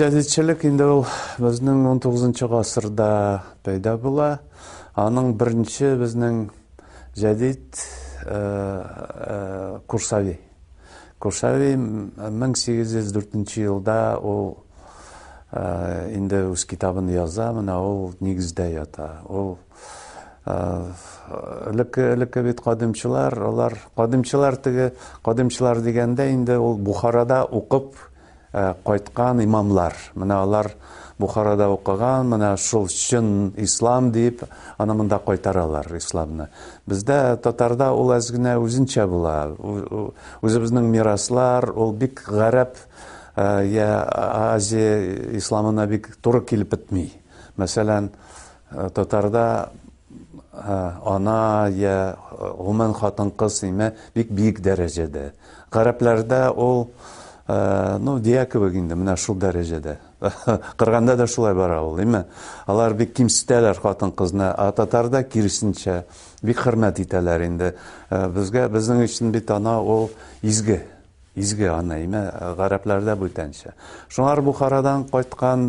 [0.00, 1.02] жәдетчілік енді ол
[1.36, 3.08] біздің 19 ғасырда
[3.60, 4.40] пайда бола.
[4.96, 6.38] Аның бірінші біздің
[7.20, 7.76] жәдет
[8.24, 10.38] ә, ә, курсави.
[11.20, 14.64] Курсави 1804 жылда ол
[15.52, 18.72] ә, енді өз кітабын яза мына ол негізде
[19.28, 19.58] ол
[20.45, 24.91] ілекке бит кадимчылар алар кадимчылар тиги
[25.23, 27.95] кадимчылар дегенде инде ол бухарада укып
[28.85, 30.71] кайткан имамлар мына алар
[31.19, 34.43] бухарада укыган мына ушул чын ислам деп
[34.77, 36.47] аны мында кайтаралар исламны
[36.87, 39.35] бизде татарда ул азгина өзүнчө була
[40.41, 42.77] өзүбүздүн мираслар ол бик гарап
[43.35, 44.07] я
[44.53, 44.99] азия
[45.37, 47.11] исламына бик туура келип битмей
[47.57, 48.11] мәсәлән
[48.93, 49.71] татарда
[50.60, 55.30] ана я гомумән хатын кыз име бик биек дәрәҗәдә
[55.72, 56.86] гарәпләрдә ул
[57.48, 59.96] ну дия кебек инде менә шул дәрәҗәдә
[60.76, 62.24] кырганда да шулай бара ул име
[62.66, 66.04] алар бик кимсетәләр хатын кызны а татарда киресенчә
[66.42, 67.74] бик хөрмәт итәләр инде
[68.10, 70.10] безгә безнең өчен бит ана ул
[70.42, 70.82] изге
[71.39, 72.21] изге ана эме
[72.57, 73.73] гарәпләрдә бүтәнчә
[74.07, 75.67] шуңар бухарадан кайткан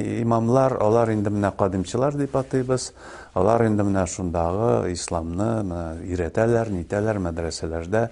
[0.00, 2.90] имамлар алар инде менә кадимчылар дип атыйбыз
[3.36, 8.06] алар инде менә шундагы исламны менә өйрәтәләр нитәләр мәдрәсәләрдә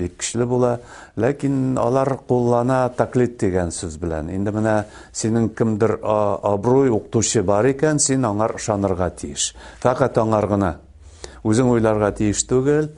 [0.00, 0.78] бик көчле була
[1.20, 4.78] ләкин алар куллана таклит дигән сүз белән инде менә
[5.12, 9.52] синең кемдер абруй укытучы бар икән син аңар ышанырга тиеш
[9.84, 10.74] фәкать аңар гына
[11.43, 12.89] Үзең уйларга тиеш түгел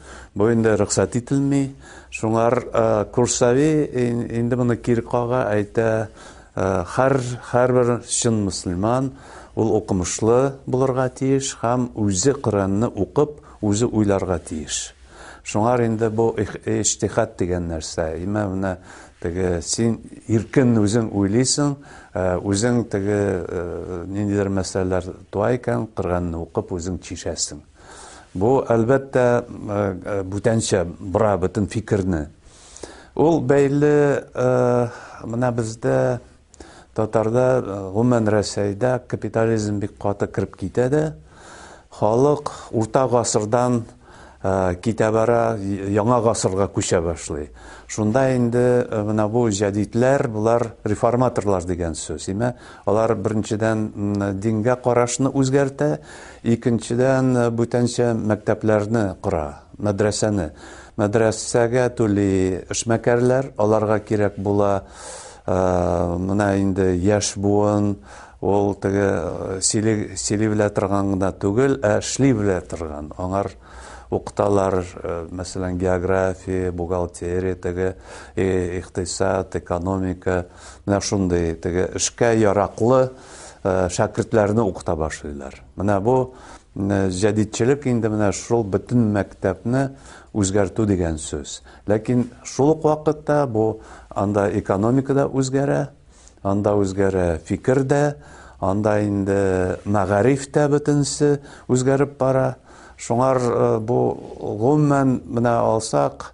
[0.51, 1.63] инде рөхсәт ителми
[2.13, 2.59] шуңар
[3.13, 3.71] курсави
[4.39, 5.89] инде моны кире кага әйтә
[6.55, 7.19] һәр
[7.51, 9.13] һәрбер чын мөселман
[9.55, 14.93] ул укымышлы булырга тиеш һәм үзе Коръәнне укып, үзе уйларга тиеш.
[15.43, 18.75] Шуңар инде бу иҗтихад дигән нәрсә, имә менә
[19.21, 19.97] теге син
[20.27, 21.75] иркен үзең уйлыйсың,
[22.45, 23.19] үзең теге
[24.07, 27.63] ниндидер мәсьәләләр туа икән, Коръәнне укып үзең чишәсең.
[28.33, 29.25] Бу әлбәттә
[30.31, 32.29] бүтәнчә бара бөтен фикерне.
[33.15, 34.23] Ул бәйле
[35.27, 35.97] менә бездә
[36.95, 37.47] татарда
[37.91, 40.87] гомумән рәсәйдә капитализм бик каты кіріп китә
[41.91, 43.81] халық урта ғасырдан
[44.41, 47.49] китә бара яңа ғасырға күчә башлый.
[47.91, 48.63] Шунда инде
[49.05, 52.29] менә бу җәдитләр булар реформаторлар дигән сүз.
[52.31, 52.55] Име
[52.89, 53.85] алар беренчедән
[54.41, 55.99] дингә карашны үзгәртә
[56.43, 59.45] икенчедән бүтәнчә мәктәпләрне кора
[59.77, 60.51] мәдрәсәне.
[60.97, 64.81] Мәдрәсәгә түли эшмәкәрләр аларга кирәк була
[65.45, 67.95] мына инде яш буын
[68.41, 73.11] ол теге сөйли белә торган гына түгел ә эшли белә торган.
[73.17, 73.51] Аңар
[74.11, 74.81] укыталар
[75.31, 77.93] мәсәлән география бухгалтерия теге
[78.35, 80.45] икътисад экономика
[80.85, 83.05] менә шундый теге эшкә яраклы
[83.63, 86.17] шәкертләрне укыта башлыйлар менә бу
[86.75, 89.87] җәдитчелек инде менә шул бөтен мәктәпне
[90.35, 95.81] үзгәртү дигән сүз ләкин шул ук вакытта бу анда экономика да үзгәрә
[96.43, 98.03] анда үзгәрә фикер дә
[98.59, 99.39] анда инде
[99.85, 102.55] мәгариф тә бөтенсе үзгәреп бара
[103.01, 103.39] шуңар
[103.81, 103.97] бу
[104.39, 106.31] гомумән менә алсак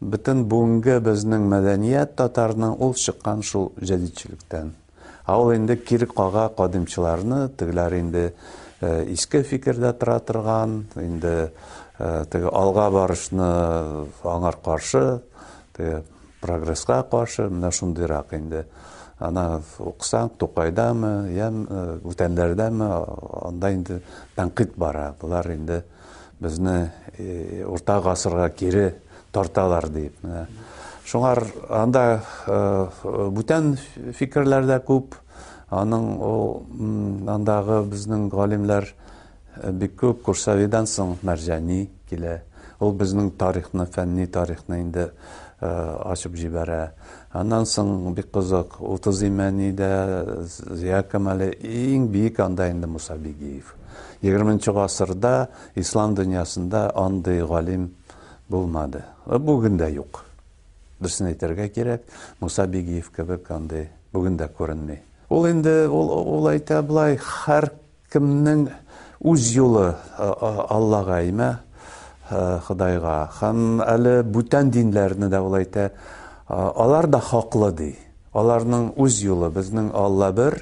[0.00, 4.72] бөтен бүгенге безнең мәдәният татарның ул чыккан шул җәдитчелектән.
[5.28, 8.32] Ә ул инде кире кага кадимчыларны тегеләр инде
[9.12, 11.50] иске фикердә тора торган инде
[11.98, 13.50] теге алга барышны
[14.22, 15.20] аңар каршы
[15.76, 16.04] теге
[16.40, 18.64] прогрессқа каршы менә шундыйрак инде.
[19.18, 22.86] Ана укысаң тукайдамы я бүтәннәрдәме
[23.48, 24.00] анда инде
[24.36, 25.82] тәнкыйть бара булар инде
[26.40, 26.92] безне
[27.66, 28.88] урта гасырга кире
[29.32, 30.46] тарталар дип менә
[31.08, 32.04] шуңар анда
[32.46, 33.74] бүтән
[34.18, 35.16] фикерләр дә күп
[35.70, 38.92] аның ул андагы безнең галимнәр
[39.80, 42.38] бик күп курсавидан соң мәрҗани килә
[42.80, 45.08] ул безнең тарихны фәнни тарихны инде
[45.60, 46.92] ачып җибәрә.
[47.34, 49.90] Аннан соң бик кызык, 30 имәнидә
[50.46, 53.74] Зия Камали иң бик анда инде Муса Бигиев.
[54.22, 57.90] 20-нчы гасырда ислам дөньясында андый галим
[58.48, 59.04] булмады.
[59.26, 60.24] Бүген дә юк.
[61.00, 62.02] Дөресен әйтергә кирәк,
[62.40, 64.98] Муса Бигиев кебек андый бүген дә күренми.
[65.30, 67.70] Ул инде ул ул әйтә булай һәр
[68.12, 68.68] кемнең
[69.20, 71.50] үз юлы Аллага име
[72.28, 75.90] Худайга һәм әле бүтән динләрне дә ул әйтә
[76.48, 77.90] алар да хаклы ди
[78.36, 80.58] аларның үз юлы безнең алла бер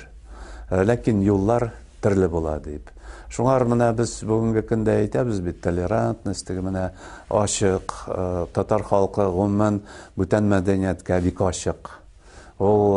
[0.70, 1.72] ләкин юллар
[2.04, 2.90] төрле була дип
[3.32, 6.90] шуңар менә без бүгенге көндә әйтәбез бит толерантность теге
[7.28, 7.94] ачык
[8.54, 9.80] татар халкы гомумән
[10.16, 11.90] бүтән мәдәнияткә бик ачык
[12.58, 12.96] ул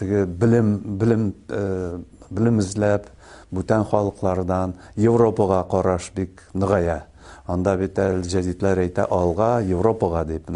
[0.00, 1.32] теге белем белем
[2.30, 3.10] белем эзләп
[3.54, 7.04] бүтән халыклардан европага караш бик ныгая
[7.46, 10.50] анда бит җәдитләр әйтә алга европага дип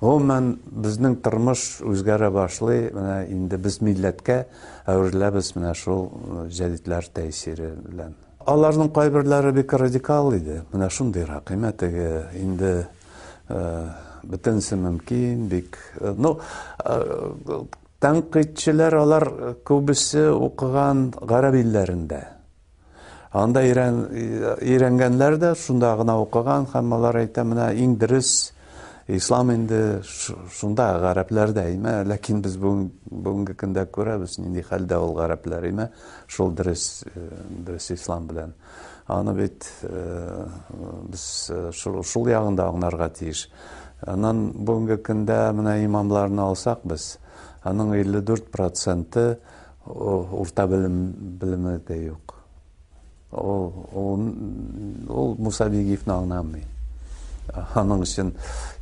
[0.00, 0.52] гомумән
[0.84, 2.90] безнең тормыш үзгәрә башлый.
[2.94, 4.42] Менә инде без милләткә
[4.86, 5.54] әвереләбез.
[5.56, 6.10] Менә шул
[6.52, 8.14] җәдитләр тәэсире белән.
[8.46, 10.60] Аларның кайберләре бик радикал иде.
[10.72, 12.86] Менә шундыйрак әмма теге инде
[14.26, 15.76] бөтенсе мөмкин бик
[16.18, 16.36] ну
[18.02, 19.26] тәнкыйтьчеләр алар
[19.66, 22.22] күбесе укыган гарәп илләрендә.
[23.36, 28.30] Анда өйрәнгәннәр дә шунда гына укыган һәм алар әйтә менә иң дөрес
[29.06, 35.88] ислам инде шунда гарәпләрдә име ләкин без бүгенге көндә күрәбез нинди хәлдә ул гарәпләр име
[36.26, 38.54] шул дөрес дөрес ислам белән
[39.06, 39.68] аны бит
[41.06, 41.26] без
[41.72, 43.46] шул ягында аңларга тиеш
[44.02, 47.16] анан бүгенге көндә менә имамларны алсак без
[47.62, 49.36] аның илле дүрт проценты
[49.86, 51.02] белем
[51.38, 52.34] белеме дә юк
[53.30, 56.66] ул ул муса бигиевне аңламый
[57.74, 58.32] аның өчен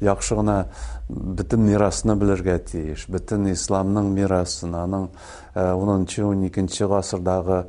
[0.04, 0.56] яхшы гына
[1.08, 5.08] бөтен мирасын белергә тиеш бөтен исламның мирасын аның
[5.54, 7.64] унынчы ун икенче гасырдагы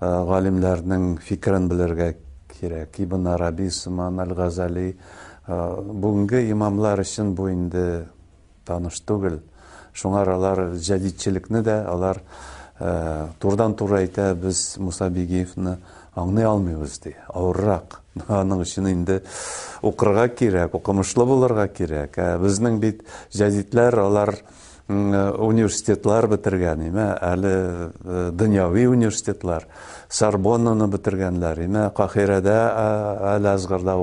[0.00, 2.12] галимнәрнең фикерен белергә
[2.58, 4.92] кирәк ибн араби сыман әл газали
[5.48, 8.06] бүгенге имамлар өчен бу инде
[8.66, 9.40] таныш түгел
[9.96, 12.22] шуңар алар җәдитчелекне дә алар
[13.42, 15.08] турдан тур әйтә без муса
[16.16, 19.20] аңлый алмыйбыз ди авыррак аның өчен инде
[19.82, 24.34] укырга кирәк укымышлы булырга кирәк ә безнең бит җәдитләр алар
[24.88, 27.52] университетлар бетергән име әле
[28.32, 29.66] дөньяви университетлар.
[30.08, 32.58] Сорбоннаны бетергәннәр име каһирәдә
[33.36, 33.98] әл азгарда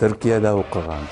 [0.00, 1.04] төркиядә укыган